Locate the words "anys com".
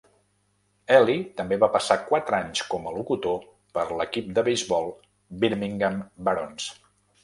2.39-2.89